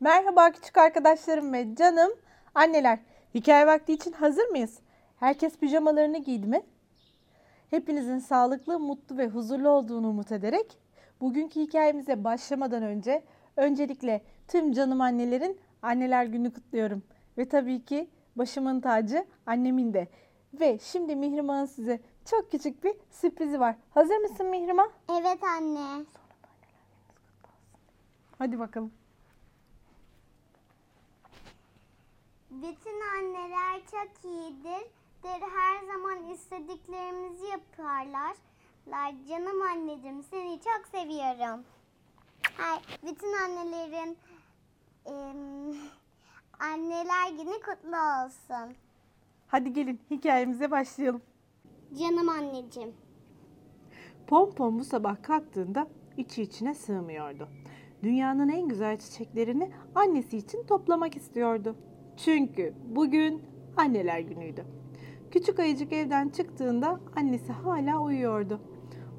Merhaba 0.00 0.50
küçük 0.52 0.78
arkadaşlarım 0.78 1.52
ve 1.52 1.74
canım 1.74 2.10
anneler. 2.54 2.98
Hikaye 3.34 3.66
vakti 3.66 3.92
için 3.92 4.12
hazır 4.12 4.48
mıyız? 4.48 4.78
Herkes 5.16 5.58
pijamalarını 5.58 6.18
giydi 6.18 6.46
mi? 6.46 6.62
Hepinizin 7.70 8.18
sağlıklı, 8.18 8.78
mutlu 8.80 9.16
ve 9.16 9.28
huzurlu 9.28 9.68
olduğunu 9.68 10.08
umut 10.08 10.32
ederek 10.32 10.78
bugünkü 11.20 11.60
hikayemize 11.60 12.24
başlamadan 12.24 12.82
önce 12.82 13.24
öncelikle 13.56 14.22
tüm 14.48 14.72
canım 14.72 15.00
annelerin 15.00 15.60
anneler 15.82 16.24
günü 16.24 16.52
kutluyorum. 16.52 17.02
Ve 17.38 17.48
tabii 17.48 17.84
ki 17.84 18.10
başımın 18.36 18.80
tacı 18.80 19.26
annemin 19.46 19.94
de. 19.94 20.08
Ve 20.60 20.78
şimdi 20.78 21.16
Mihrimah'ın 21.16 21.66
size 21.66 22.00
çok 22.24 22.50
küçük 22.50 22.84
bir 22.84 22.94
sürprizi 23.10 23.60
var. 23.60 23.76
Hazır 23.90 24.16
mısın 24.16 24.46
Mihrimah? 24.46 24.88
Evet 25.20 25.44
anne. 25.44 26.04
Hadi 28.38 28.58
bakalım. 28.58 28.92
Bütün 32.62 33.00
anneler 33.00 33.80
çok 33.90 34.24
iyidir. 34.24 34.90
Der 35.22 35.40
her 35.40 35.86
zaman 35.86 36.30
istediklerimizi 36.32 37.46
yaparlar. 37.46 38.36
Lar, 38.88 39.14
Canım 39.28 39.62
anneciğim 39.62 40.22
seni 40.22 40.60
çok 40.60 40.86
seviyorum. 40.86 41.64
Her, 42.56 42.80
bütün 43.02 43.32
annelerin 43.32 44.16
em, 45.06 45.76
anneler 46.60 47.30
günü 47.30 47.52
kutlu 47.52 47.96
olsun. 47.96 48.74
Hadi 49.48 49.72
gelin 49.72 50.00
hikayemize 50.10 50.70
başlayalım. 50.70 51.22
Canım 51.98 52.28
anneciğim. 52.28 52.94
Pompon 54.26 54.78
bu 54.78 54.84
sabah 54.84 55.22
kalktığında 55.22 55.88
içi 56.16 56.42
içine 56.42 56.74
sığmıyordu. 56.74 57.48
Dünyanın 58.02 58.48
en 58.48 58.68
güzel 58.68 58.98
çiçeklerini 58.98 59.70
annesi 59.94 60.36
için 60.36 60.66
toplamak 60.66 61.16
istiyordu. 61.16 61.76
Çünkü 62.24 62.74
bugün 62.88 63.42
anneler 63.76 64.20
günüydü. 64.20 64.64
Küçük 65.30 65.58
ayıcık 65.58 65.92
evden 65.92 66.28
çıktığında 66.28 67.00
annesi 67.16 67.52
hala 67.52 68.00
uyuyordu. 68.02 68.60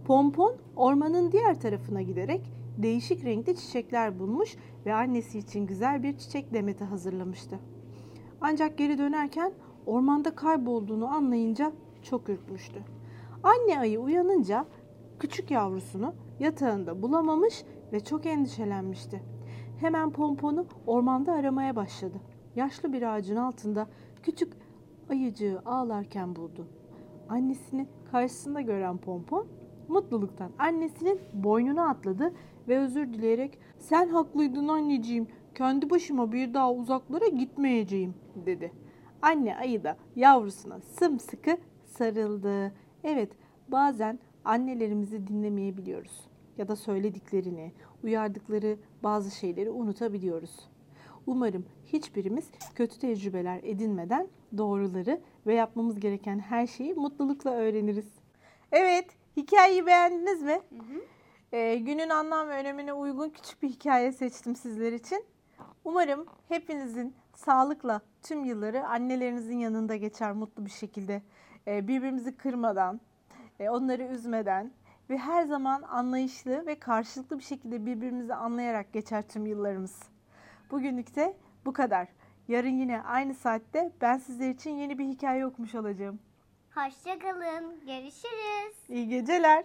Pompon 0.06 0.56
ormanın 0.76 1.32
diğer 1.32 1.60
tarafına 1.60 2.02
giderek 2.02 2.54
değişik 2.78 3.26
renkli 3.26 3.56
çiçekler 3.56 4.20
bulmuş 4.20 4.56
ve 4.86 4.94
annesi 4.94 5.40
için 5.40 5.66
güzel 5.66 6.04
bir 6.04 6.18
çiçek 6.18 6.54
demeti 6.54 6.84
hazırlamıştı. 6.84 7.60
Ancak 8.42 8.78
geri 8.78 8.98
dönerken 8.98 9.54
ormanda 9.86 10.36
kaybolduğunu 10.36 11.08
anlayınca 11.08 11.72
çok 12.02 12.30
ürkmüştü. 12.30 12.84
Anne 13.44 13.80
ayı 13.80 14.00
uyanınca 14.00 14.66
küçük 15.20 15.52
yavrusunu 15.52 16.14
yatağında 16.40 17.02
bulamamış 17.02 17.64
ve 17.94 18.00
çok 18.00 18.26
endişelenmişti. 18.26 19.22
Hemen 19.78 20.12
pomponu 20.12 20.66
ormanda 20.88 21.34
aramaya 21.34 21.76
başladı. 21.76 22.18
Yaşlı 22.60 22.94
bir 22.94 23.02
ağacın 23.02 23.36
altında 23.36 23.88
küçük 24.24 24.54
ayıcığı 25.10 25.62
ağlarken 25.66 26.36
buldu. 26.36 26.68
Annesini 27.30 27.88
karşısında 28.12 28.62
gören 28.62 28.98
pompon 28.98 29.48
mutluluktan 29.88 30.52
annesinin 30.60 31.20
boynuna 31.34 31.90
atladı 31.90 32.34
ve 32.68 32.80
özür 32.80 33.14
dileyerek 33.14 33.60
sen 33.78 34.10
haklıydın 34.10 34.68
anneciğim 34.68 35.28
kendi 35.56 35.90
başıma 35.90 36.32
bir 36.32 36.54
daha 36.54 36.74
uzaklara 36.74 37.28
gitmeyeceğim 37.28 38.14
dedi. 38.46 38.72
Anne 39.22 39.58
ayı 39.58 39.84
da 39.84 39.98
yavrusuna 40.16 40.80
sımsıkı 40.82 41.58
sarıldı. 41.86 42.74
Evet 43.04 43.32
bazen 43.68 44.20
annelerimizi 44.46 45.28
dinlemeyebiliyoruz 45.28 46.28
ya 46.58 46.68
da 46.68 46.76
söylediklerini, 46.76 47.74
uyardıkları 48.04 48.78
bazı 49.04 49.32
şeyleri 49.32 49.70
unutabiliyoruz. 49.70 50.70
Umarım 51.30 51.66
hiçbirimiz 51.86 52.46
kötü 52.76 53.00
tecrübeler 53.00 53.60
edinmeden 53.64 54.28
doğruları 54.58 55.22
ve 55.48 55.54
yapmamız 55.54 56.00
gereken 56.00 56.40
her 56.40 56.68
şeyi 56.68 56.94
mutlulukla 56.94 57.52
öğreniriz. 57.52 58.06
Evet, 58.72 59.06
hikayeyi 59.38 59.86
beğendiniz 59.86 60.42
mi? 60.42 60.62
Ee, 61.52 61.76
günün 61.76 62.10
anlam 62.10 62.48
ve 62.48 62.54
önemine 62.54 62.94
uygun 62.94 63.30
küçük 63.30 63.64
bir 63.64 63.70
hikaye 63.70 64.12
seçtim 64.12 64.56
sizler 64.56 64.94
için. 64.94 65.26
Umarım 65.84 66.26
hepinizin 66.48 67.14
sağlıkla 67.36 68.02
tüm 68.24 68.46
yılları 68.46 68.88
annelerinizin 68.88 69.58
yanında 69.58 69.96
geçer 69.96 70.34
mutlu 70.34 70.66
bir 70.66 70.72
şekilde. 70.72 71.22
Ee, 71.68 71.88
birbirimizi 71.88 72.38
kırmadan, 72.38 73.02
e, 73.60 73.70
onları 73.70 74.04
üzmeden 74.04 74.72
ve 75.10 75.18
her 75.18 75.44
zaman 75.44 75.82
anlayışlı 75.82 76.66
ve 76.66 76.80
karşılıklı 76.80 77.38
bir 77.40 77.44
şekilde 77.44 77.86
birbirimizi 77.86 78.34
anlayarak 78.34 78.94
geçer 78.94 79.28
tüm 79.28 79.46
yıllarımız. 79.46 80.10
Bugünlük 80.72 81.16
de 81.16 81.38
bu 81.66 81.74
kadar. 81.74 82.08
Yarın 82.48 82.78
yine 82.80 83.02
aynı 83.02 83.34
saatte 83.36 83.92
ben 84.02 84.18
sizler 84.18 84.50
için 84.50 84.72
yeni 84.72 84.98
bir 84.98 85.06
hikaye 85.06 85.46
okumuş 85.46 85.76
olacağım. 85.76 86.20
Hoşçakalın. 86.76 87.80
Görüşürüz. 87.86 88.76
İyi 88.90 89.08
geceler. 89.08 89.64